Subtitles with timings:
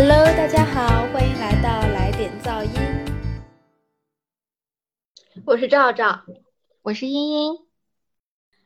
[0.00, 2.70] Hello，大家好，欢迎来到来点噪音。
[5.44, 6.20] 我是赵赵，
[6.82, 7.58] 我是茵茵。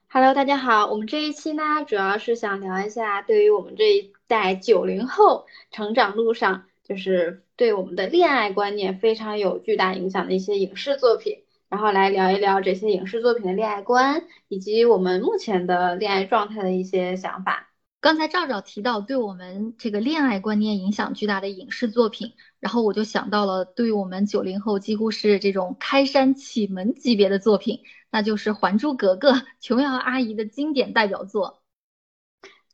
[0.08, 17.71] Hello，大家好，我们这一期呢，主要是想聊一下对于我们这一代九零后成长路上，就是对我们的恋爱观念非常有巨大影响的一些影视作品，然后来聊一聊这些影视作品的恋爱观，以及我们目前的恋爱状态的一些想法。
[18.02, 29.30] 刚才赵赵提到对我们这个恋爱观念影响巨大的影视作品，然后我就想到了对于我们九零后几乎是这种开山启蒙级别的作品，那就是《还珠格格》
[29.60, 31.62] 琼瑶阿姨的经典代表作。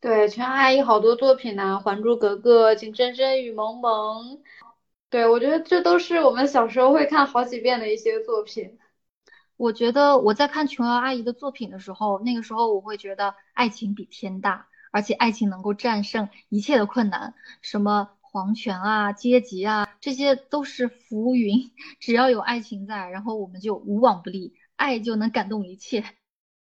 [0.00, 4.36] 对，琼瑶阿姨好多作品呢，《还珠格格》《情深深雨蒙蒙》，
[5.10, 8.78] 对我觉得这都是我们小时候会看好几遍的一些作品。
[9.58, 14.68] 我觉得我在看琼瑶阿姨的作品的时候，那个时候我会觉得爱情比天大。
[14.90, 21.70] 而且爱情能够战胜一切的困难，什么皇权啊、阶级啊，这些都是浮云。
[22.00, 26.04] 只要有爱情在，然后我们就无往不利，爱就能感动一切。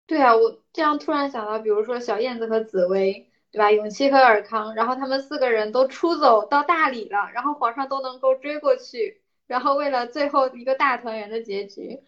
[0.07, 3.73] 对啊，我这样突然想到，比如说小燕子和紫薇，对吧？
[3.73, 12.01] 永琪和尔康，然后他们四个人都出走到大理了，然后皇上都能够追过去，然后为了最后一个大团圆的结局，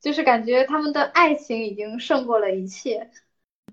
[0.00, 3.10] 就是感觉他们的爱情已经胜过了一切。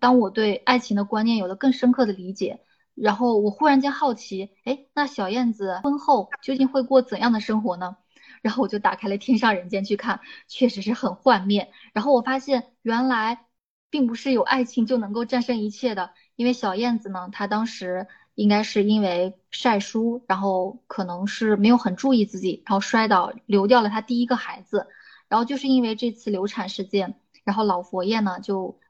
[0.02, 2.60] 当我对爱情的观念有了更深刻的理解，
[2.96, 7.98] 然后我忽然间好奇，哎，那小燕子婚后究竟会过怎样的生活呢？
[8.42, 11.72] 然后我就打开了《天上人间》去看，确实是很幻灭。
[11.94, 13.46] 然后我发现，原来
[13.92, 16.10] 并不是有爱情就能够战胜一切的。
[16.36, 24.88] 因为小燕子呢，她当时应该是因为晒书，然后可能是没有很注意自己，然后摔倒流掉了她第一个孩子。
[25.30, 27.14] 然后就是因为这次流产事件，
[27.44, 28.81] 然后老佛爷呢就。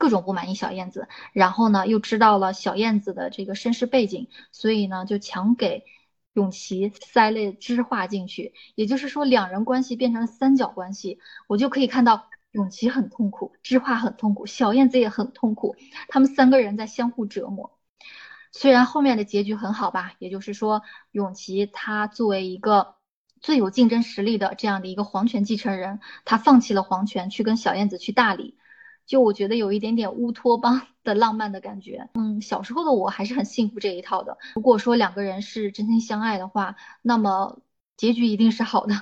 [0.00, 5.84] 各种不满意小燕子，然后呢，又知道了小燕子的这个身世背景，所以呢，就强给
[6.32, 8.54] 永琪塞了知画进去。
[8.74, 11.18] 也就是说，两人关系变成了三角关系。
[11.48, 15.76] 我就可以看到永琪很痛苦，知画很痛苦，小燕子也很痛苦，
[16.08, 17.78] 他们三个人在相互折磨。
[18.52, 20.80] 虽然后面的结局很好吧，也就是说，
[21.12, 22.94] 永琪他作为一个
[23.42, 28.56] 最有竞争实力的这样的一个皇权继承人，他放弃了皇权，去跟小燕子去大理。
[29.06, 34.38] 就我觉得有一点点乌托邦的浪漫的感觉，嗯，小时候的我还是很幸福这一套的。
[34.54, 37.60] 如果说两个人是真心相爱的话，那么
[37.96, 38.94] 结局一定是好的。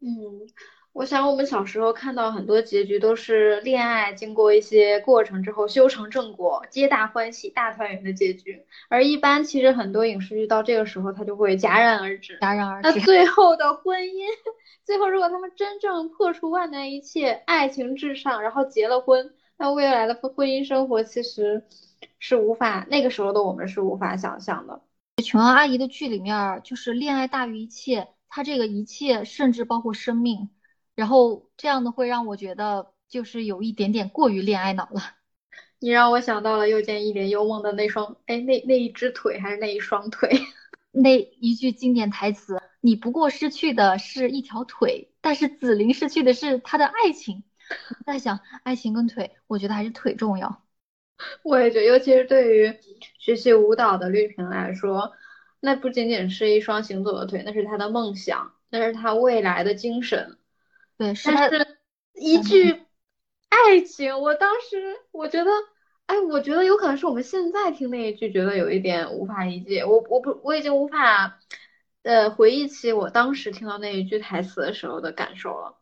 [0.00, 0.48] 嗯。
[0.96, 8.64] 我想我们小时候看到很多结局都是恋爱经过一些过程之后修成正果，皆大欢喜、大团圆的结局。
[8.88, 12.88] 而一般其实很多影视剧到这个时候它就会戛然而止，戛然而止。
[12.88, 14.24] 那最后的婚姻，
[14.86, 21.62] 最后如果他们真正破除万难一切，爱情至上，然后结了婚，那未来的婚姻生活其实
[22.18, 24.80] 是无法那个时候的我们是无法想象的。
[25.22, 30.48] 琼瑶阿姨的剧里面就是恋爱大于一切，她这个一切甚至包括生命。
[30.96, 35.00] 然后这样的会让我觉得就是有一点点过于恋爱脑了。
[35.78, 40.30] 你让我想到了又见一帘幽梦的那双，哎，那那一只腿还是那一双腿？
[40.90, 47.44] 那一句经典台词：“你不过失去的是一条腿，但是紫菱失去的是她的爱情。
[48.06, 50.62] ”在想爱情跟腿，我觉得还是腿重要。
[51.42, 52.74] 我也觉得，尤其是对于
[53.18, 55.12] 学习舞蹈的绿萍来说，
[55.60, 60.38] 那不仅仅是一双行走的腿，那是她的梦想，那是她未来的精神。
[60.98, 61.78] 对，但是
[62.14, 62.72] 一句
[63.48, 65.50] 爱情，我当时我觉得，
[66.06, 69.84] 哎，我觉得有可能是我们现在听那一句，觉得有一点无法理解。
[69.84, 71.38] 我我不我已经无法
[72.02, 75.78] 呃回忆起我当时听到那一句台词的时候的感受了。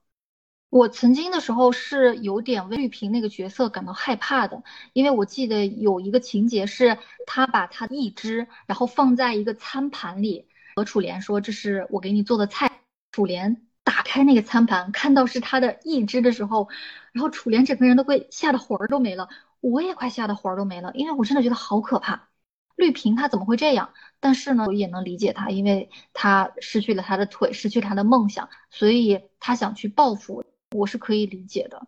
[0.70, 12.80] 我曾经的时候是有点为绿萍那个角色感到害怕的，因为我记得有一个情节是，他把他一只，然后放在一个餐盘里，和楚莲说：“这是我给你做的菜。”
[13.12, 13.68] 楚莲。
[13.84, 16.68] 打开那个餐盘，看到是他的一只的时候，
[17.12, 19.28] 然后楚莲整个人都会吓得魂儿都没了，
[19.60, 22.28] 我也快吓得魂儿都没了，因为我真的觉得好可怕。
[22.76, 23.90] 绿萍她怎么会这样？
[24.20, 30.44] 但是呢，我也能理解她，因为她失去了她的腿，失去她的梦想，所以她想去报复，
[30.74, 31.86] 我是可以理解的。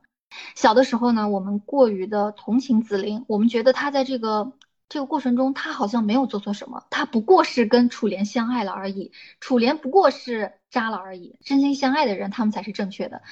[0.54, 4.52] 小的时候呢，我们过于的同情紫菱，我们觉得她在这个。
[4.88, 11.36] 这个过程中，他好像没有做错什么，他不过是跟楚莲相爱了而已，楚莲不过是渣了而已。
[11.44, 13.22] 真心相爱的人，他们才是正确的。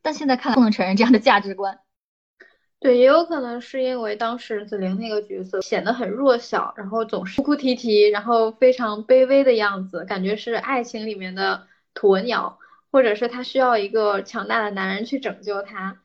[0.00, 1.78] 但现在看来，不能承认这样的价值观。
[2.80, 12.58] 对，也有可能是因为当时紫菱那个角色显得很弱小，然后总是哭哭啼啼，然后非常卑微的样子，感觉是爱情里面的鸵鸟，
[12.90, 16.01] 或者是他需要一个强大的男人去拯救他。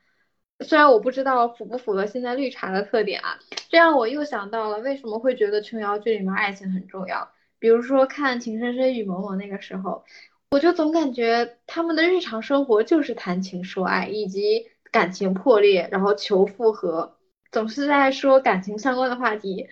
[0.64, 3.38] 虽然我不知道符不符合现在绿茶的特点啊，
[3.68, 7.30] 这让我又想到了为什么会觉得琼瑶剧里面爱情很重要。
[7.60, 10.04] 比如说看《情深深雨蒙蒙》那个时候，
[10.50, 17.16] 我就总感觉他们的日常生活就是谈情说爱，以及感情破裂，然后求复合，
[17.52, 19.68] 总是在说感情相关的话题。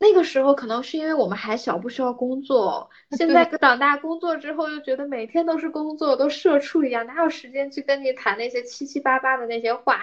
[0.00, 2.88] 那个时候可能是因为我们还小，不需要工作。
[3.16, 10.00] 现在长大工作之后，又觉得每天都是工作，都社畜一样，哪有时间去跟你谈那些七七八八的那些话？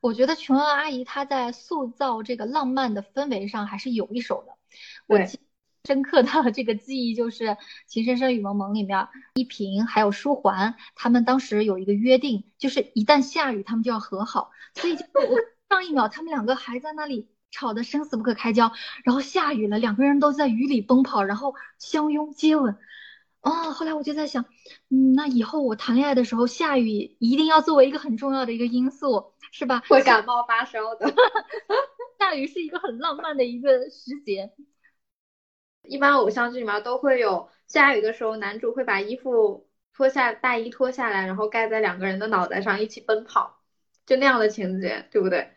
[0.00, 4.54] 我觉得琼瑶阿姨她在塑造这个浪漫的氛围上还是有一手的。
[5.06, 5.38] 我记
[5.84, 7.44] 深刻的这个记忆就是
[7.86, 14.50] 《情深深雨蒙蒙》里面，依萍还有书桓他们当时有一个约定，就是一旦下雨，他们就要和好。
[14.74, 15.38] 所以就我
[15.68, 17.28] 上一秒他们两个还在那里。
[17.52, 18.70] 吵得生死不可开交，
[19.02, 22.78] 然后下雨了，两个人都在雨里奔跑，然后相拥接吻。
[23.42, 24.44] 哦，后来我就在想，
[24.90, 29.82] 嗯，那以后我谈恋爱的时候，下雨一定要作为一个很重要的一个因素，是吧？
[29.88, 31.12] 会感冒发烧的。
[32.18, 34.52] 下雨是一个很浪漫的一个时节。
[35.84, 43.58] 一般偶像剧里面都会有下雨的时候，男主会把衣服脱下，大衣脱下来，然后盖在两个人的脑袋上一起奔跑，
[44.04, 45.50] 就那样的情节，对不对？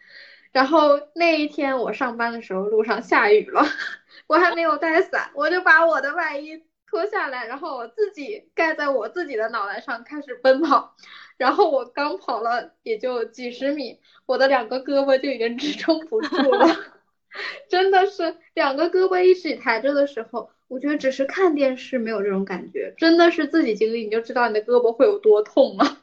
[0.53, 3.62] 然后那一天我上班的时候，路上下雨了，
[4.27, 6.63] 我还没有带伞，我就把我的外衣
[6.94, 10.95] 脱下来，然后我自己盖在我自己的脑袋上开始奔跑。
[11.38, 16.68] 然后我刚跑了也就几十米，我的两个胳膊就已经支撑不住了，
[17.68, 25.98] 真的是两个胳膊一起抬着的时候，我觉得只是看电视没有这种感觉，真的是自己经历你就知道你的胳膊会有多痛了。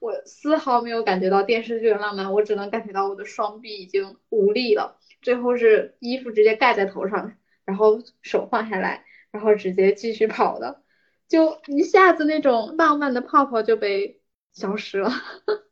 [0.00, 4.98] 我丝毫没有感觉到电视剧的浪漫，我只能感觉到我的双臂已经无力了。
[5.22, 7.32] 最后是衣服直接盖在头上，
[7.64, 9.05] 然后手放下来，
[9.36, 10.82] 然后直接继续跑的，
[11.28, 14.22] 就一下子那种浪漫的泡泡就被
[14.54, 15.12] 消失了。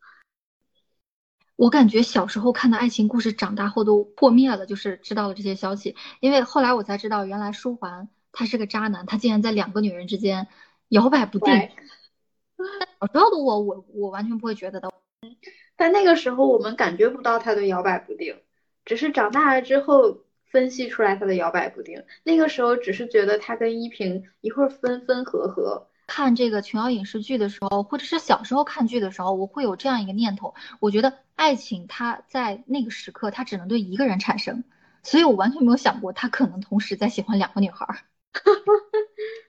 [1.57, 5.97] 我感觉小时候看的爱情故事，长大后都破灭了，就是知道了这些消息。
[6.21, 10.47] 因为后来我才知道，原来舒桓他是个渣男，他竟然在两个女人之间
[10.89, 11.55] 摇摆不定。
[13.01, 14.93] 小时候的我，我我完全不会觉得的。
[15.75, 18.37] 但那个时候我们感觉不到他的摇摆不定，
[18.85, 22.05] 只是长大了之后分析出来他的摇摆不定。
[22.23, 25.89] 那个时候只是觉得他跟依萍一会儿分分合合。
[26.07, 34.63] 看这个琼瑶影视剧的时候，或者是小时候看剧的时候，我会有这样一个念头：我觉得爱情它在那个时刻，它只能对一个人产生，
[35.03, 38.05] 所以我完全没有想过他可能同时在喜欢两个女孩。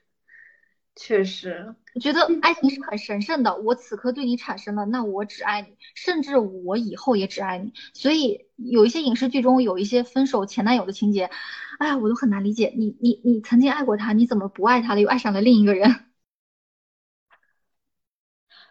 [0.96, 3.54] 确实，我觉得爱情是很神圣的。
[3.56, 7.74] 我此刻对你产生了，那我只爱你，甚至我以后也只爱你。
[7.92, 11.30] 所以有一些影视剧中有一些分手前男友的情节，
[11.78, 12.72] 哎呀，我都很难理解。
[12.76, 15.90] 你你你曾经爱过他，你怎么不爱他了，又爱上了另一个人？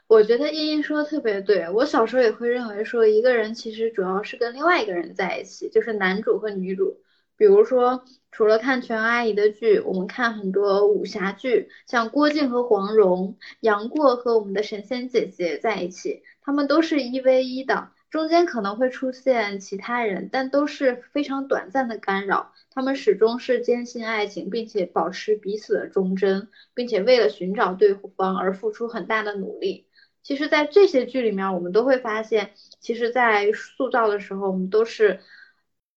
[0.07, 1.69] 我觉得茵茵说的特别对。
[1.69, 7.01] 我小时候也会认为说，一个人其实主要是跟另外一个人在一起，就是男主和女主。
[7.37, 22.53] 比如说，除了看全阿姨的剧，我们看很多武侠剧，像郭靖和黄蓉、杨过和我们的神仙姐姐在一起，他们都是一 v 一的，中间可能会出现其他人，但都是非常短暂的干扰。
[22.71, 29.87] 他们始终是坚信爱情，并且保持彼此的忠贞，并且为了寻找对方而付出很大的努力。
[30.23, 35.19] 其实，在这些剧里面，我们都会发现，其实，在塑造的时候，我们都是。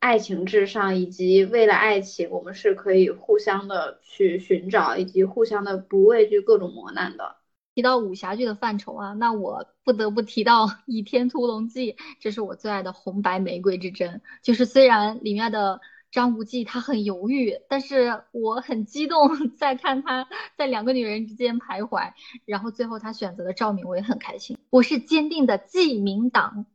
[0.06, 7.38] 爱情至上，以及为了爱情，我们是可以互相的去寻找，以及互相的不畏惧各种磨难的。
[7.74, 14.22] 提到武侠剧的范畴啊，那我不得不提到《倚天屠龙记》，这是我最爱的红白玫瑰之争。
[14.44, 15.82] 就是虽然里面的
[16.12, 19.18] 张无忌他很犹豫，但是我很激动，
[19.58, 22.12] 在看他在两个女人之间徘徊，
[22.46, 24.56] 然后最后他选择了赵敏，我也很开心。
[24.70, 26.68] 我是坚定的记名党。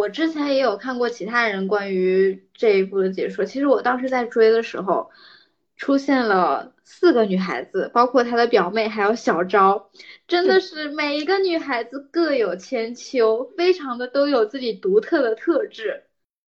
[0.00, 3.44] 我之前也有看过其他人关于这一部的解说。
[3.44, 5.10] 其实我当时在追的时候，
[5.76, 9.90] 出现了四个女孩子，包括她的表妹，还有小昭，
[10.26, 16.04] 真的是每一个女孩子各有千秋，非常的都有自己独特的特质。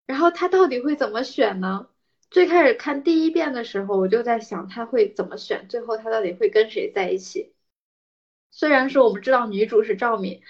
[0.07, 1.89] 然后她到底会怎么选呢？
[2.31, 7.53] 最开始看第一遍的时候，我就在想她会怎么选，最后她到底会跟谁在一起？
[8.51, 10.41] 虽然说我们知道女主是赵敏。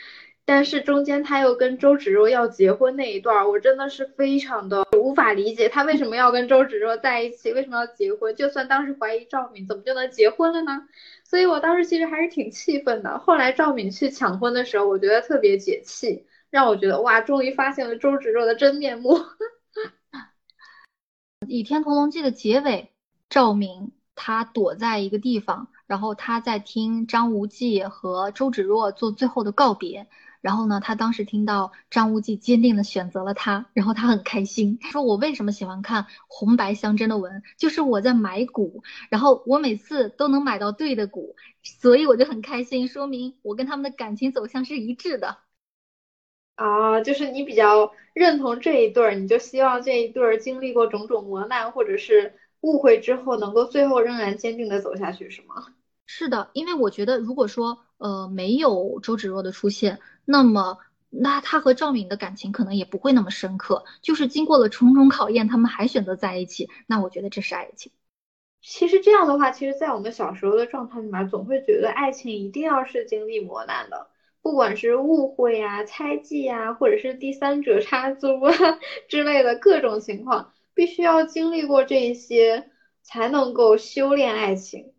[0.47, 8.37] 但是中间他又跟周芷若要结婚那一段，我真的是非常的无法理解，他为什么要跟周芷若在一起，为什么要结婚？
[8.37, 10.87] 就算当时怀疑赵敏，怎么就能结婚了呢？
[11.25, 13.19] 所以我当时其实还是挺气愤的。
[13.19, 19.17] 后来赵敏去抢婚的时候，我觉得特别解气，让我觉得哇，终于发现了周芷若的真面目。
[21.47, 22.93] 《倚天屠龙记》的结尾，
[23.29, 30.07] 赵敏他躲在一个地方，然后他在听张无忌和周芷若做最后的告别。
[30.41, 45.39] 然后呢，他当时听到张无忌坚定的选择了他，然后他很开心，说我为什么喜欢看红白相间的文，就是我在买股，然后我每次都能买到对的股，所以我就很开心，说明我跟他们的感情走向是一致的。
[46.57, 55.67] 啊，就是你比较认同这一对儿，你就希望这一对儿经历过种种磨难或者是误会之后，能够最后仍然坚定的走下去，是吗？
[56.07, 60.01] 是的，因为我觉得如果说呃没有周芷若的出现。
[60.27, 60.79] 那么，
[61.11, 63.85] 那他和赵敏的感情可能也不会那么深刻。
[64.01, 67.93] 就是经过了重重考验，他们还选择在一起，那我觉得这是爱情。
[68.63, 74.09] 其实这样的话，其实，在我们小时候的状态里面，总会觉得爱情一定要是经历磨难的，
[74.41, 78.53] 不管是误会呀、猜忌呀，或者是第三者插足啊
[79.11, 82.71] 之类的各种情况，必须要经历过这些，
[83.03, 84.93] 才能够修炼爱情。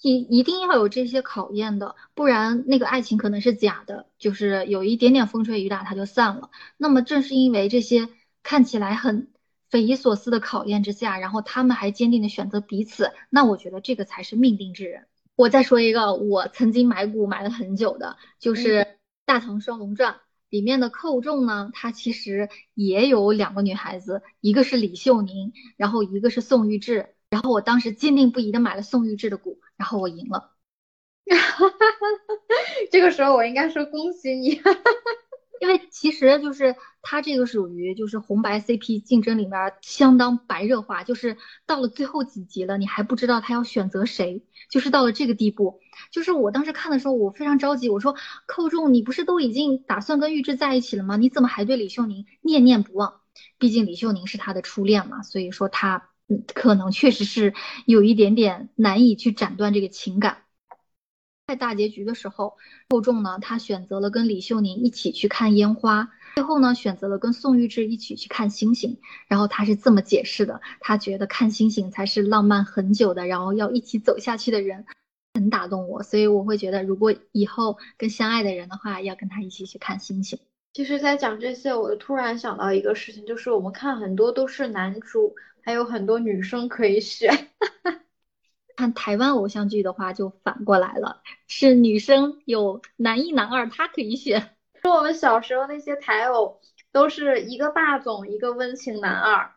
[0.00, 6.50] 一一定要有这些考验的，不然那个爱情可能是假的，就是有一点点风吹雨打它就散了。
[6.76, 8.08] 那么正是因为这些
[8.44, 9.32] 看起来很
[9.68, 15.06] 匪夷所思的考验之下，然后他们还坚定的选择彼此，那我觉得这个才是命定之人。
[15.34, 18.80] 我再说一个，我曾经买股买了很久的，就是
[19.24, 20.12] 《大唐双龙传》
[20.50, 27.14] 里面的寇仲呢，他其实也有两个女孩子，一个是李秀宁，然后一个是宋玉志。
[27.30, 30.54] 然后我当时坚定不移的买了宋玉志的股，然后我赢了。
[32.90, 34.62] 这个时候我应该说恭喜你，
[35.60, 41.36] 因为其实就是他这个属于就是红白 CP 竞争里面相当白热化，就是
[41.66, 45.80] 到了最后几集了，你还不知道他要选择谁，就是到了这个地步。
[46.10, 48.14] 就是我当时看的时候，我非常着急，我说
[48.46, 51.16] 寇仲，你不是都已经打算跟玉芝在一起了吗？
[51.16, 53.20] 你怎么还对李秀宁念念不忘？
[53.58, 56.08] 毕竟李秀宁是他的初恋嘛，所以说他。
[56.30, 57.54] 嗯，可能确实是
[57.86, 60.42] 有一点点难以去斩断这个情感。
[61.48, 62.58] 在大结局的时候，
[62.90, 68.98] 寇仲呢，他选择了跟李秀宁一起去看烟花，最后呢，选择了跟宋玉质一起去看星星。
[69.28, 74.84] 然后他是这么解释的，他觉得看星星才是浪漫很久的，然后要一起走下去的人，
[75.32, 76.02] 很打动我。
[76.02, 80.38] 所以我会觉得，如果以后跟相爱的人的话，要跟他一起去看星星。
[80.74, 85.34] 其实，在讲这些，我突然想到一个事情，就是我们看很多都是男主。
[85.64, 87.50] 还有很多女生可以选，
[88.78, 94.54] 看台湾偶像剧的话就反过来了，是女生有男一男二，他可以选。
[94.80, 96.60] 说我们小时候那些台偶
[96.92, 99.50] 都是一个霸总，一个温情男二，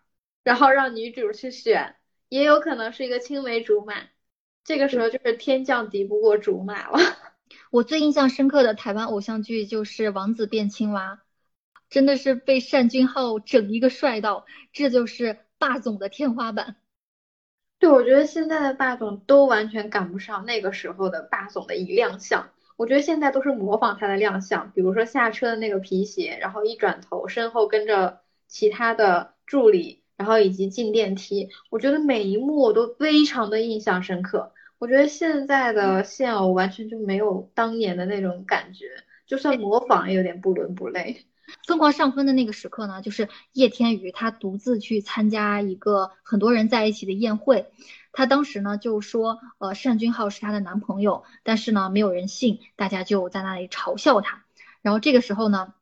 [0.43, 1.97] 然后让女主去选，
[2.29, 3.93] 也有可能是一个青梅竹马，
[4.63, 6.97] 这个时候就是天降敌不过竹马了。
[7.69, 11.13] 我最印象深刻的台湾偶像剧就是《王子变青蛙》，
[11.91, 15.37] 真的是被单俊浩整一个帅到，这就是。
[15.61, 16.77] 霸总的天花板，
[17.81, 22.47] 对我觉得现在的霸总都完全赶不上那个时候的霸总的一亮相。
[22.77, 31.49] 我觉得现在都是模仿他的亮相，比如说下车的那个皮鞋，然后一转头身后跟着其他的助理，然后以及进电梯。
[31.71, 34.53] 我觉得每一幕我都非常的印象深刻。
[34.77, 38.85] 我觉得现在的现偶完全就没有当年的那种感觉，
[39.25, 41.25] 就算模仿也有点不伦不类。
[41.65, 47.71] 疯狂上分的那个时刻呢，就是叶天宇他独自去参加一个很多人在一起的宴会，
[48.11, 54.43] 他当时呢就说，呃，单君浩是他的男朋友，但是呢没有人信，大家就在那里嘲笑他。
[54.81, 55.73] 然后这个时候呢，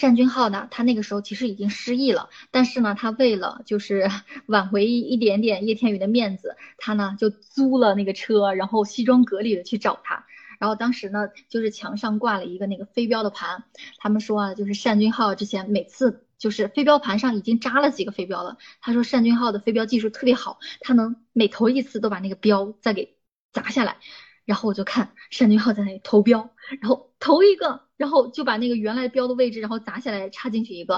[0.00, 4.10] 单君浩呢，他那个时候其实已经失忆了，但是呢，他为了就是
[4.46, 10.26] 挽回一点点叶天宇的面子，他呢就租了那个车，然后西装革履的去找他。
[10.62, 13.64] 然后当时呢，就是墙上挂了一个那个飞镖的盘，
[13.98, 18.58] 他们说啊，就是单君浩之前每次就是飞镖盘上已经扎了几个飞镖了。
[18.80, 23.16] 他说单君浩的飞镖技术特别好，他能每投一次都把那个镖再给
[23.52, 23.96] 砸下来。
[24.44, 26.50] 然后我就看单君浩在那里投镖，
[26.80, 30.94] 然后投一个，然后就把那个原来镖的位置然后砸下来插进去一个。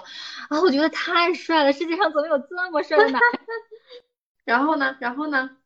[0.51, 3.23] 啊，我觉得太帅了，世界上怎么有这么帅的男？
[4.45, 4.95] 然后呢？
[5.01, 5.57] 然后呢？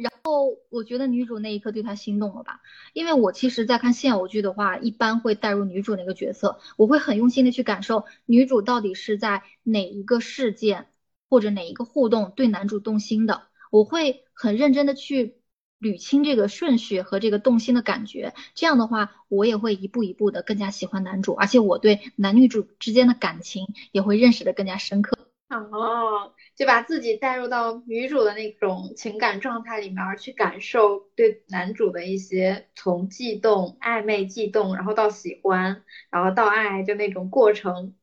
[0.00, 2.62] 然后我觉得女主那一刻对他心动了吧，
[2.94, 10.86] 因为我其实，在看现偶剧的话，一般会带入女主那个角色，我会很用心的去感受女主到底是在哪一个事件
[11.28, 15.36] 或者哪一个互动对男主动心的，我会很认真的去
[15.80, 25.18] 捋清这个顺序和这个动心的感觉，这样的话，我也会一步一步的更加喜欢男主，而且我对男女主之间的感情也会认识的更加深刻。
[25.58, 26.32] 哦。
[26.56, 37.94] 就把自己带入到女主的那种情感状态里面去感受对男主的一些从悸动、暧昧、悸动，然后到喜欢，然后到爱，就那种过程。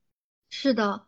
[0.50, 1.04] 是的，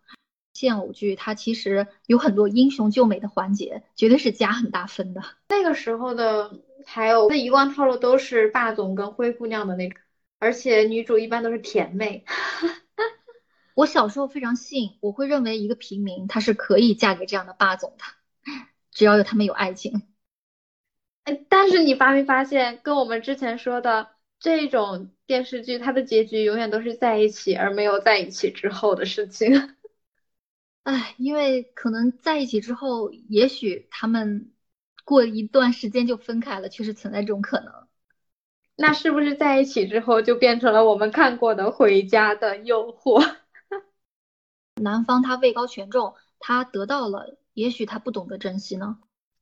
[0.54, 5.24] 现偶剧，它其实有很多英雄救美的环节，绝对是加很大分的。
[5.50, 10.00] 那个时候的还有那一贯套路都是霸总跟灰姑娘的那个，
[10.38, 12.26] 而且女主一般都是甜妹。
[13.80, 18.04] 我小时候非常信，我会认为一个平民她是可以嫁给这样的霸总的，
[18.92, 20.02] 只要有他们有爱情。
[21.24, 29.78] 哎，但是你发没发现，跟我们之前说的这种电视剧，它的结局永远都是在一起，而没有在一起之后的事情。
[30.84, 34.52] 哎，因为可能在一起之后，也许他们
[35.06, 37.74] 过一段时间就分开了，确实存在这种可能。
[38.76, 43.24] 那是不是在一起之后就变成了我们看过的《回家的诱惑》？
[44.80, 48.98] 男方他位高权重，他得到了，也许他不懂得珍惜呢。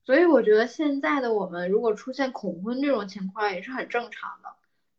[0.06, 4.50] 所以我觉得现在的我们，如果出现恐婚这种情况，也是很正常的。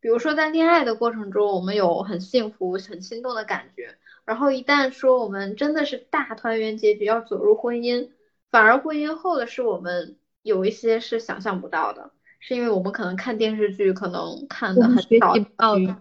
[0.00, 8.10] 比如说在恋爱的过程中，我们有很幸福、很心动的感觉，然后一旦说我们真的是大团圆结局要走入婚姻，
[8.50, 15.32] 反而婚姻后的是我们有一些是想象不到的，是因为我们可能看电视剧，可能看的很少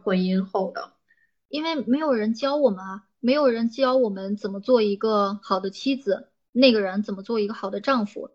[0.04, 0.92] 婚姻后的，
[1.48, 3.04] 因为没有人教我们啊。
[3.20, 8.30] 没有人教我们怎么做一个好的妻子，那个人怎么做一个好的丈夫，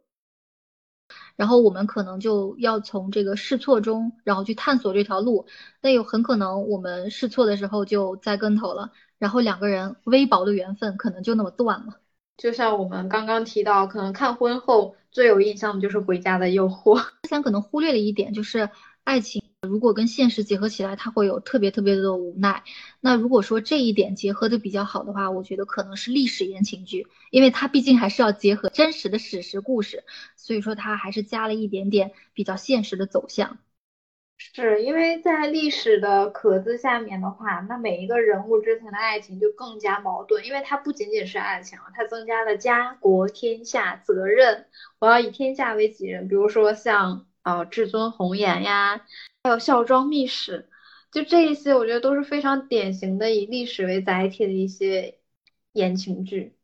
[1.37, 5.47] 然后我们可能就要从这个试错中，然后去探索这条路。
[5.81, 12.01] 那有很可能我们试错的时候就栽跟头了，然后两个人微薄的缘分可能就那么断了。
[12.37, 16.99] 就像我们刚刚提到，可能看婚后最有印象的就是《回家的诱惑》。
[17.23, 18.69] 之前可能忽略了一点，就是
[19.05, 19.43] 爱情。
[19.63, 22.65] 如果跟现实结合起来，它会有特别特别的无奈。
[23.01, 30.03] 那如果说这一点结合的比较好的话，我觉得可能是历史言情剧，因为它毕竟还是要结合真实的史实故事，
[30.37, 33.59] 所以说它还是加了一点点比较现实的走向。
[34.37, 44.67] 是因为在历史的壳子下面的话，那每一个人物之间的爱情就更加矛盾，因为它不仅仅是爱情，它增加了家国天下责任，
[44.99, 46.27] 我要以天下为己任。
[46.27, 49.05] 比如说像呃至尊红颜呀。
[49.45, 50.69] 还有孝庄秘史，
[51.11, 55.19] 就这一些，我觉得都是非常典型的以历史为载体的一些
[55.73, 56.57] 言情剧。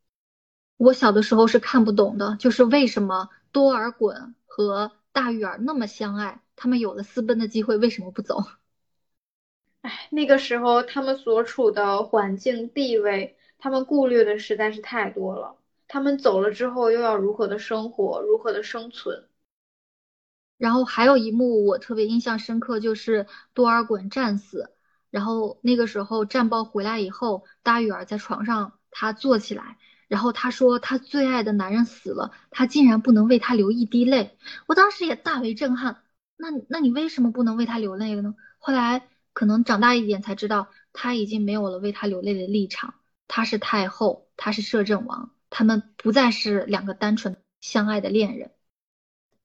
[0.77, 8.43] 我小的时候是看不懂的，就是为什么多尔衮和大玉儿那么相爱，他们有了私奔的机会，为什么不走？
[9.81, 15.57] 哎，那个时候他们所处的环境地位，他们顾虑的实在是太多了。
[15.87, 19.28] 他们走了之后，又要如何的生活，如何的生存？
[20.59, 24.69] 然后还有一幕我特别印象深刻，就是多尔衮战死，
[25.09, 34.37] 然后那个时候战报回来以后，大玉儿在床上她坐起来，然后她说她最爱的男人死了，她竟然不能为他流一滴泪。
[34.67, 36.03] 我当时也大为震撼。
[36.37, 38.35] 那那你为什么不能为他流泪了呢？
[38.59, 42.93] 后来可能长大一点才知道，他已经没有了为他流泪的立场。
[43.27, 48.51] 他是太后，他是摄政王，他们不再是两个单纯相爱的恋人。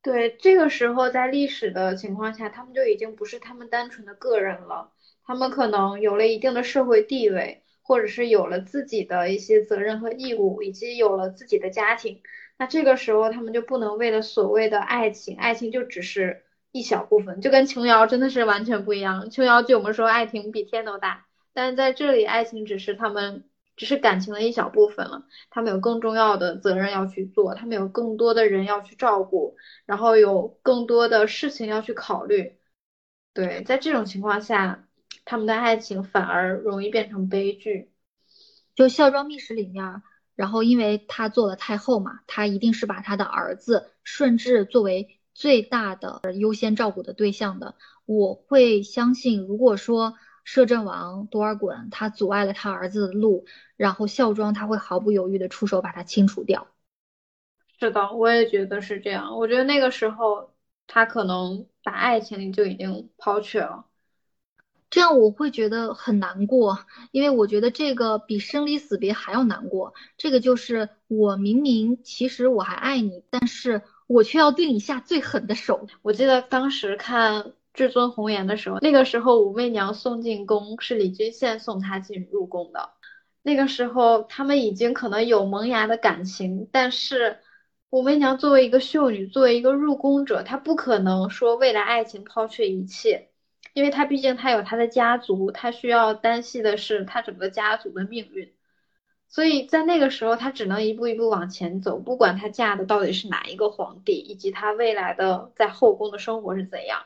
[0.05, 4.93] 对，这个时候在历史的情况下，他们就已经不是他们单纯的个人了，
[5.25, 12.21] 他们可能有了一定的社会地位，或者是有了自己的一些责任和义务，以及有了自己的家庭。
[12.59, 19.31] 那这个时候，他们就不能为了所谓的爱情，爱情就只是一小部分，就跟琼瑶真的是完全不一样。
[19.31, 23.45] 琼瑶剧我们说爱情比天都大，但是在这里，爱情只是他们。
[23.77, 32.57] 只是感情的一小部分了，他们有更重要的责任要去做，他们有更多的人要去照顾，然后有更多的事情要去考虑。
[33.33, 34.87] 对，在这种情况下，
[35.25, 37.91] 他们的爱情反而容易变成悲剧。
[38.77, 40.03] 就《孝庄秘史》里面，
[40.37, 47.75] 然后因为她做了太后嘛，她一定是把她的儿子顺治作为最大的优先照顾的对象的。
[48.07, 50.15] 我会相信，如果说。
[50.45, 56.69] 摄政王多尔衮他阻碍了他儿子的路，然后孝庄他会毫不犹豫的出手把他清除掉。
[57.79, 59.37] 是的，我也觉得是这样。
[59.37, 60.55] 我觉得那个时候
[60.87, 63.87] 他可能把爱情就已经抛却了，
[64.91, 66.79] 这样我会觉得很难过，
[67.11, 69.93] 因为我觉得这个比生离死别还要难过。
[70.17, 75.89] 这个就是我明明其实我还爱你，但是我却要对你下最狠的手。
[76.03, 77.55] 我记得当时看。
[77.75, 82.91] 至尊红颜的时候，那个时候武媚娘送进宫是李君羡送她进入宫的。
[83.43, 87.41] 那个时候他们已经可能有萌芽的感情，但是
[87.91, 93.29] 武媚娘作为一个秀女，作为一个入宫者，她不可能说为了爱情抛却一切，
[93.75, 98.53] 因为她毕竟她有她的家族，她需要担系的是她整个家族的命运。
[99.29, 107.05] 所以在那个时候，她只能一步一步往前走，不管她嫁的到底是哪一个皇帝，以及她未来的在后宫的生活是怎样。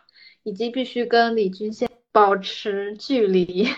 [0.48, 3.68] 以及必须跟李君羡保持距离。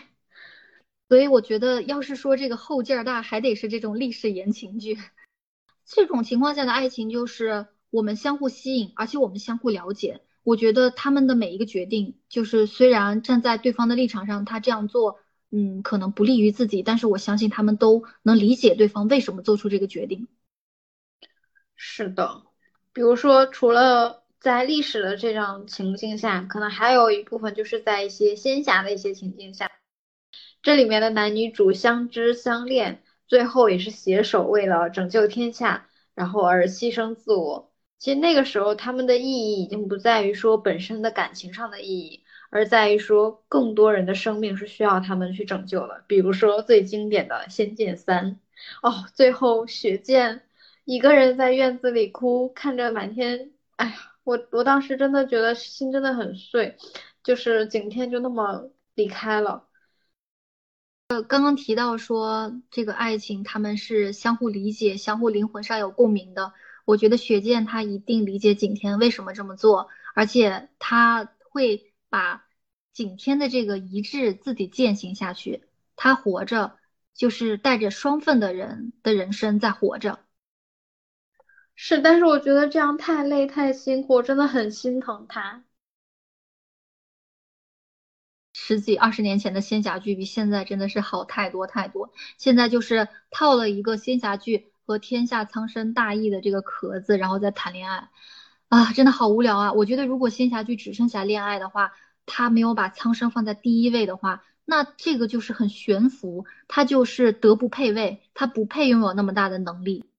[1.08, 4.96] 所以我觉得，要是说这个后劲儿大，还得是这种历史言情剧。
[5.84, 10.20] 这种情况下的爱情就是我们相互吸引，而且我们相互了解。
[10.44, 15.18] 我觉得他们的每一个决定，就是虽然站在对方的立场上，他这样做，
[15.50, 20.28] 嗯，可能不利于自己，但是我相信他们都能理解对方为什么做出这个决定。
[21.74, 22.44] 是的，
[22.92, 29.70] 比如说，除了在历史的这种情境下，可能还有一部分就是在一些仙侠的一些情境下，
[30.62, 37.70] 这里面的男女主相知相恋，最后也是携手为了拯救天下，然后而牺牲自我。
[37.98, 46.02] 其实那个时候，他们的意义已经不在于说本身的感情上的意义，而在于说更多人的生命是需要他们去拯救的。
[46.06, 48.38] 比如说最经典的《仙剑三》，
[48.88, 50.40] 哦，最后雪见
[50.86, 56.76] 一个人在院子里哭，看着满天，哎呀，我我当时真的觉得心真的很碎，
[57.22, 59.66] 就是景天就那么离开了。
[61.08, 66.52] 呃，刚刚提到说这个爱情，他们是相互理解、相互灵魂上有共鸣的。
[66.84, 72.44] 我觉得雪见他一定理解景天为什么这么做，而且他会把
[72.92, 75.64] 景天的这个遗志自己践行下去。
[75.96, 76.78] 他活着
[77.14, 80.20] 就是带着双份的人的人生在活着。
[81.82, 85.64] 是，但是我觉得这样太累太辛苦，我真的很心疼他。
[88.52, 92.12] 十几二十年前的仙侠剧比现在真的是好太多太多。
[92.36, 94.70] 现在就是套了一个仙侠剧。
[94.86, 98.10] 和天下苍生大义的这个壳子，然后再谈恋爱，
[98.68, 99.72] 啊，真的好无聊啊！
[99.72, 101.92] 我觉得如果仙侠剧只剩下恋爱的话，
[102.26, 110.09] 他没有把苍生放在第一位的话，那这个就是很悬浮，他就是德不配位，他不配拥有那么大的能力。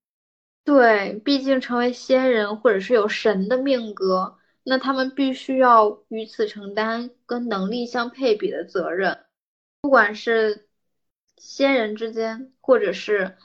[0.63, 9.25] 对，毕竟成为仙人或者是有神的命格，那他们必须要与此承担跟能力相配比的责任，
[9.81, 10.67] 不管是
[11.37, 13.37] 仙人之间，或者是。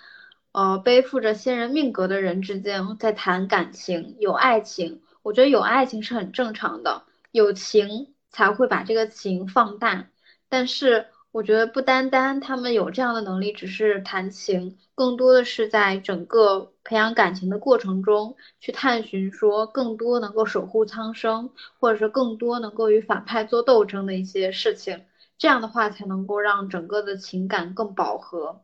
[0.52, 10.09] 呃，背负着仙人命格的人之间在谈感情，有爱情，我觉得有爱情是很正常的，有情才会把这个情放大。
[10.48, 25.05] 但是我觉得不单单他们有这样的能力，只是谈情，更多的是在整个培养感情的过程中去探寻，说更多能够守护苍生，或者是更多能够与反派做斗争的一些事情，
[25.37, 28.62] 这样的话才能够让整个的情感更饱和。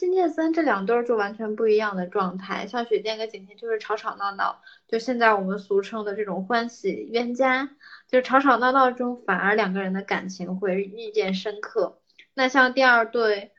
[0.00, 7.76] 仙剑三这两对儿就完全不一样的状态，像雪见跟景天就是吵吵闹闹，就现在我们俗称的这种欢喜冤家，
[8.08, 12.00] 就是吵吵闹闹中反而两个人的感情会日渐深刻。
[12.32, 13.52] 那像第二对，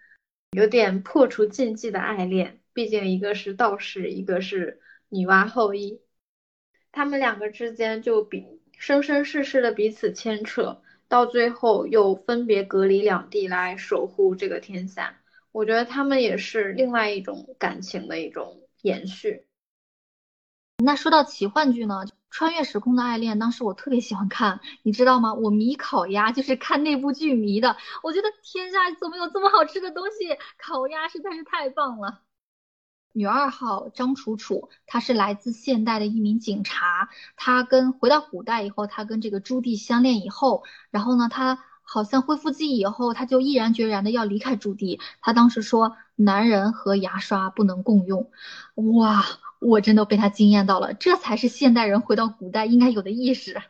[0.49, 6.01] 有点破除禁忌的爱恋，毕竟一个是道士，一个是女娲后羿，
[6.91, 15.20] 他们两个之间就比生生世世的彼此牵扯，到最后又分别隔离两地来守护这个天下。
[15.51, 19.47] 我觉得他们也是另外一种感情的一种延续。
[20.83, 25.33] 那说到奇幻剧呢，穿越时空的爱恋，当时我特别喜欢看，你知道吗？
[25.33, 27.75] 我迷烤鸭，就是看那部剧迷的。
[28.01, 30.37] 我觉得天下怎么有这么好吃的东西？
[30.57, 32.21] 烤鸭实在是太棒了。
[33.13, 41.65] 女二号张楚楚，她是来自现代的一名警察，她跟回到古代以后，她跟这个朱棣相恋以后，然后呢，她。
[41.93, 44.97] 好像恢复记忆以后，他就毅然决然的要离开朱棣。
[45.19, 48.31] 他当时说：“男人和牙刷不能共用。”
[48.95, 49.25] 哇，
[49.59, 50.93] 我真的被他惊艳到了。
[50.93, 53.61] 这才是现代人回到古代应该有的意识。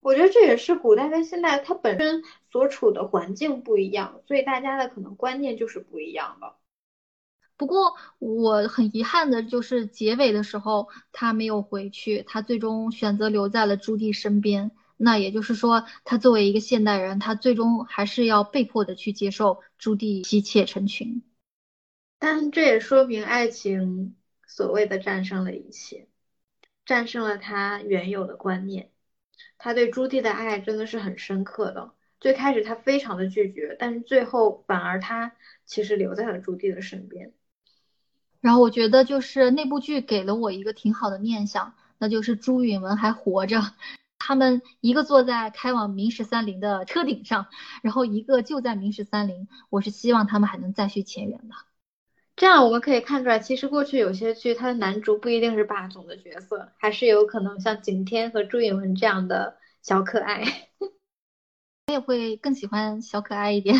[0.00, 6.54] 我觉得这也是古代跟现代它本身所处的环境不一样，所以大家的可能观念就是不一样的。
[7.56, 14.70] 不过我很遗憾的就是结尾的时候他没有回去，他最终选择留在了朱棣身边。
[14.96, 21.22] 那也就是说，他作为一个现代人，他最终还是要被迫的去接受朱棣妻妾成群。
[22.18, 26.08] 但这也说明爱情所谓的战胜了一切，
[26.86, 28.90] 战胜了他原有的观念。
[29.58, 31.92] 他对朱棣的爱真的是很深刻的。
[32.18, 35.32] 最开始他非常的拒绝，但是最后反而他
[35.66, 37.34] 其实留在了朱棣的身边。
[38.40, 43.60] 然后我觉得就是那部剧给了我一个挺好的念想，那就是朱允文还活着。
[44.26, 47.46] 他们一个坐在开往明十三陵的车顶上，
[47.80, 49.46] 然后一个就在明十三陵。
[49.70, 51.54] 我是希望他们还能再续前缘的。
[52.34, 60.42] 这样我们可以看出来，其实过去有些剧，它的男主不一定是霸总的角色，还是有可能像景天和朱允文这样的小可爱。
[60.80, 63.76] 我也会更喜欢小可爱一点。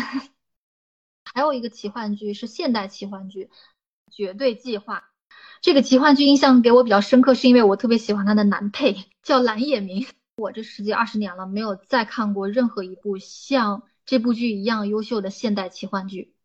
[1.35, 3.49] 还有一个奇幻剧是现代奇幻剧
[4.15, 4.99] 《绝对计划》。
[5.59, 10.07] 这个奇幻剧印象给我比较深刻，是因为我特别喜欢他的男配叫蓝野明。
[10.37, 16.35] 我这十几二十年了，没有再看过任何一部像这部剧一样优秀的现代奇幻剧。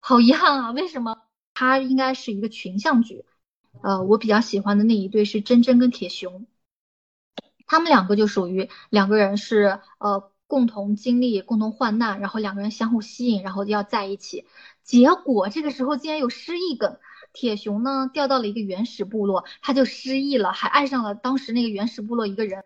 [0.00, 1.22] 好遗憾啊，为什么？
[1.54, 3.24] 它应该是一个群像剧。
[3.84, 6.48] 呃，我比较喜欢的那一对是真真跟铁雄，
[7.66, 14.44] 他们两个就属于两个人是呃共同经历、共同患难，然后两个人相互吸引，然后要在一起。
[14.82, 16.98] 结果这个时候竟然有失忆梗，
[17.32, 22.64] 铁雄呢掉到了一个原始部落，他就失忆了，还爱上了当时那个原始部落一个人。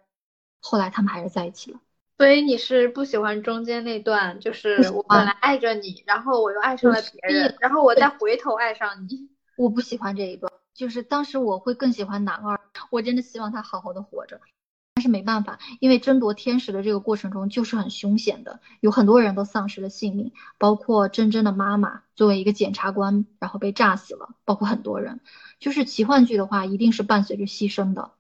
[0.61, 1.81] 后来他们还是在一起了。
[2.17, 9.31] 所以你是不喜欢中间那段，就是我本来爱着你，然后我又爱上了别人，然后我再回头爱上你。
[9.57, 14.41] 我不喜欢这一段，就是当时我会更喜欢男二，我真的希望他好好的活着。
[14.95, 25.21] 但是没办法，因为争夺天使的这个过程中就是很凶险的，有很多人都丧失了性命，包括真真的妈妈作为一个检察官，然后被炸死了，包括很多人。
[25.61, 28.11] 就是奇幻剧的话，一定是伴随着牺牲的。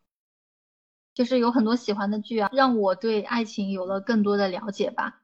[1.18, 5.20] 就是有很多喜欢的剧啊，让我对爱情有了更多的了解吧。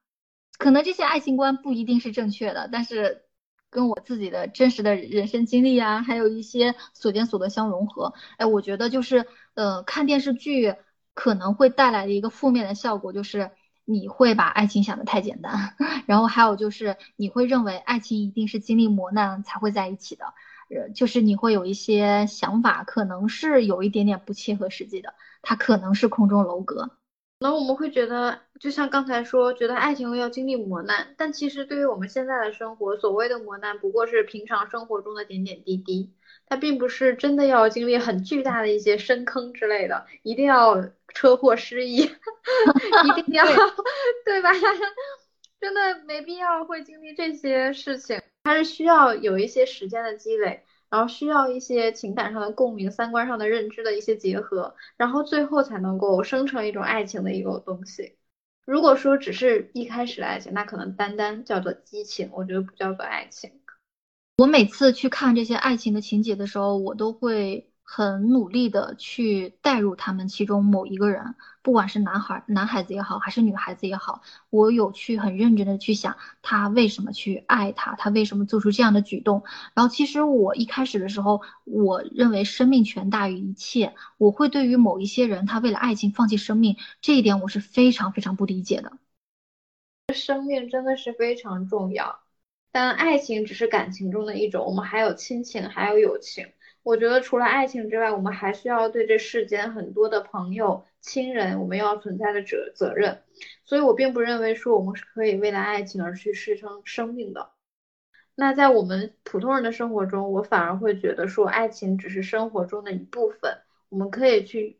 [0.58, 3.22] 可能这些爱情观不一定是正确的，但是
[3.70, 8.12] 跟我自己的真实的人生经历啊，还有一些所见所得相融合。
[8.38, 10.74] 哎，我觉得就是呃，看电视剧
[11.14, 13.52] 可能会带来的一个负面的效果，就是
[13.84, 15.76] 你会把爱情想得太简单，
[16.06, 20.24] 然后还有就是你会认为爱情一定是经历磨难才会在一起的，
[20.70, 25.14] 呃，就是你会有一些想法，可能是有一点点不切合实际的。
[25.44, 26.90] 它可能是空中楼阁，
[27.38, 36.14] 那我们会觉得，就像刚才说，觉得爱情要经历磨难，但其实对于我们现在的生活，所谓的磨难不过是平常生活中的点点滴滴，
[36.46, 42.00] 它并不是真的要经历很巨大的一些深坑之类的，一定要车祸失忆，
[43.04, 43.44] 一定要
[44.24, 44.50] 对 吧？
[45.60, 50.62] 真的没必要会经历这些事情，它是需要有一些时间的积累。
[50.94, 58.14] 然后需要一些情感上的共鸣、三观上的认知的一些结合，然后最后才能够生成一种爱情的一个东西。
[58.64, 63.50] 如果说只是一开始的爱情，那可能单单叫做激情，我觉得不叫做爱情。
[64.38, 67.68] 我每次去看这些爱情的情节的时候，我都会。
[67.86, 79.44] 很努力的去带入他们其中某一个人，不管是男孩、男孩子也好，还是女孩子也好，我有去很认真的去想他为什么去爱他，他为什么做出这样的举动。
[79.74, 88.92] 然后其实我一开始的时候，我认为生命权大于一切，我会对于某一些人他为了爱情放弃生命这一点，我是非常非常不理解的。
[90.14, 92.20] 生命真的是非常重要，
[92.72, 96.46] 但爱情只是感情中的一种，我们还有亲情，还有友情。
[96.84, 103.22] 我觉得除了爱情之外，我们还需要对这世间很多的朋友、亲人，我们要存在的责责任。
[103.64, 107.50] 所以我并不认为说我们是可以为了爱情而去牺牲生命的。
[108.34, 114.78] 那在我们普通人的生活中，我反而会觉得说，爱情只是生活中的一部分，我们可以去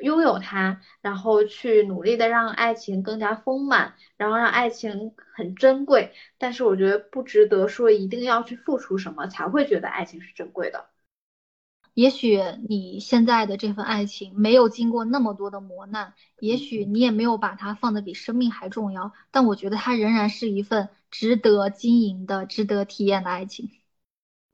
[0.00, 6.12] 拥有它，然后去努力的让爱情更加丰满，然后让爱情很珍贵。
[6.36, 10.90] 但是我觉得不值得说一定要去付出什么才会觉得爱情是珍贵的。
[11.98, 23.72] 也许你现在的这份爱情没有经过那么多的磨难，也许你也没有把它放得比生命还重要，但我觉得它仍然是一份值得经营的、值得体验的爱情。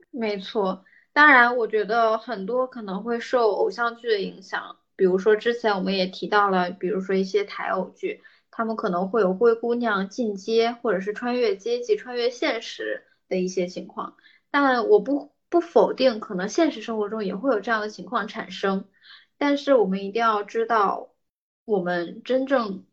[0.09, 14.15] 没错，当然，我觉得很多可能会受偶像剧的影响，比如说之前我们也提到了，比如说一些台偶剧，他们可能会有灰姑娘进阶，或者是穿越阶级、穿越现实的一些情况，
[14.49, 15.34] 但我不。
[15.49, 18.85] 不否定，可能现实生活中也会有这样的情况产生，
[19.37, 21.13] 但是我们一定要知道，
[21.63, 22.85] 我们真正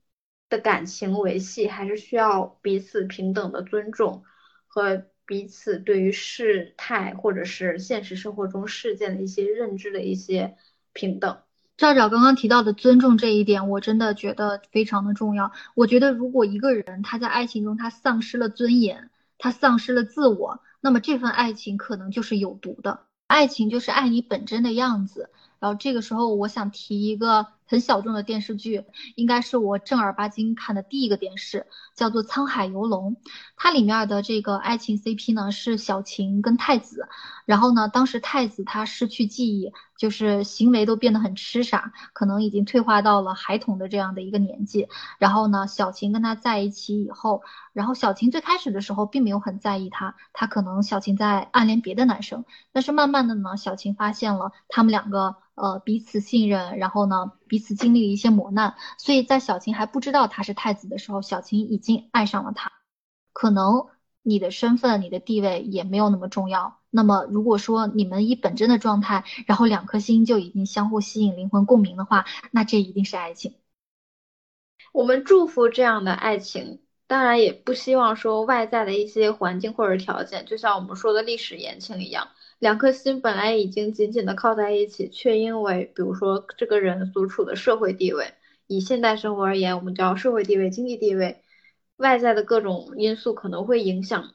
[0.49, 4.23] 的感情维系还是需要彼此平等的尊重
[4.67, 10.57] 和彼此对于事态或者是现实生活中事件的一些认知的一些
[10.93, 11.38] 平等。
[11.79, 15.53] 赵赵刚刚提到的尊重这一点，我真的觉得非常的重要。
[15.75, 20.61] 我觉得如果一个人他在爱情中他丧失了尊严，他丧失了自我。
[20.83, 25.31] 那么这份爱情可能就是有毒的，爱情就是爱你本真的样子。
[25.62, 33.12] 然后这个时候，我想提一个很小众的电视剧，应该是我正儿八经看的第一个电视，叫做《沧海游龙》。
[33.57, 37.07] 它里面的这个爱情 CP 呢是小晴跟太子。
[37.46, 44.88] 然后呢，当时太子他失去记忆，就是行为都变得很痴傻，可能已经退化到了孩童的这样的一个年纪。
[45.18, 52.44] 然后呢，小晴跟他在一起以后，然后小晴最开始的时候并没有很在意他，他可能小晴在暗恋别的男生。
[52.72, 55.37] 但是慢慢的呢，小晴发现了他们两个。
[55.55, 62.73] 呃，彼此信任，然后呢，彼此经历了一些磨难，所以在小晴还不知道他是太子的时候，小晴已经爱上了他。
[63.33, 63.87] 可能
[64.23, 66.79] 你的身份、你的地位也没有那么重要。
[66.91, 73.55] 那么，如果说你们以本真的状态，然后两颗心就已经相互吸引、灵魂共鸣的话，那这一定是爱情。
[74.93, 82.29] 我们祝福这样的爱情，当然也不希望说外在的一些环境或者条件，就像我们说的历史言情一样，
[82.62, 88.35] 两颗心本来已经紧紧的靠在一起，却因为比如说这个人所处的社会地位，
[88.68, 91.42] 以现代生活而言，我们叫社会地位、经济地位，
[91.96, 94.35] 外在的各种因素可能会影响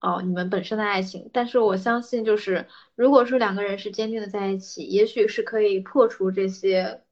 [0.00, 1.28] 哦你们本身的爱情。
[1.30, 7.02] 但是我相信，就是如果说两个人是坚定的在一起，也许是可以破除这些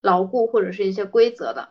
[0.00, 1.68] 牢固或者是一些规则的。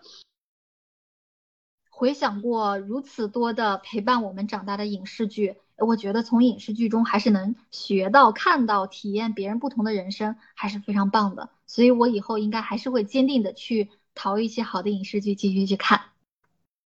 [1.89, 11.49] 回想过如此多的陪伴我们长大的影视剧，我觉得从影视剧中还是能学到、看到、体验别人不同的人生，还是非常棒的。
[11.67, 16.01] 所以我以后应该还是会坚定的去淘一些好的影视剧继续去看。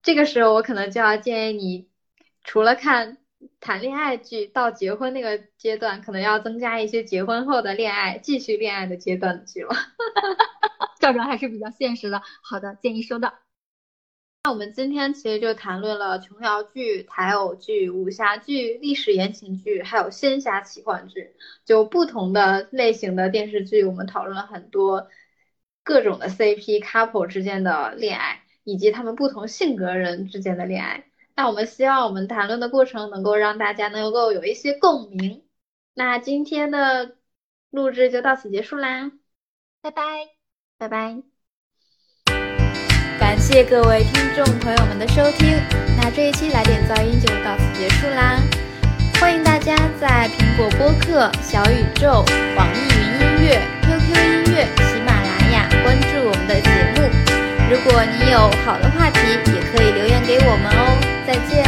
[0.03, 1.89] 这个时候我可能就要建议你，
[2.45, 3.19] 除了看
[3.61, 9.75] 谈恋爱剧到结婚那个阶段，可能要增加一些结婚后的恋爱、继续恋爱的阶段的剧了。
[10.99, 12.23] 赵赵还是比较现实的。
[12.43, 13.35] 好的，建议收到。
[14.49, 25.11] 那我们今天其实就谈论了琼瑶剧、台偶剧、武侠剧、历史言情剧，还有仙侠奇幻剧，就不同的类型的电视剧，我们讨论了很多
[25.85, 31.05] 各种的 CP couple 之间的恋爱，以及他们不同性格人之间的恋爱。
[31.37, 35.45] 那我们希望我们谈论的过程能够让大家能够有一些共鸣。
[35.93, 37.19] 那今天的
[37.69, 39.13] 录制就到此结束啦，
[39.83, 40.31] 拜拜，
[40.79, 41.38] 拜拜。
[43.29, 45.61] 感谢各位听众朋友们的收听，
[45.99, 48.41] 那这一期来点噪音就到此结束啦。
[49.21, 52.25] 欢迎大家在苹果播客、小宇宙、
[52.57, 57.03] 网易云音乐、QQ 音乐、喜马拉雅关注我们的节目。
[57.71, 59.21] 如果你有好的话题，
[59.53, 60.97] 也可以留言给我们哦。
[61.27, 61.68] 再见。